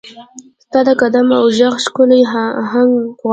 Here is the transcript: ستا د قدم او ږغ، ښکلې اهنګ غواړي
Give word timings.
ستا 0.63 0.79
د 0.87 0.89
قدم 1.01 1.27
او 1.39 1.45
ږغ، 1.57 1.73
ښکلې 1.85 2.21
اهنګ 2.61 2.91
غواړي 3.19 3.29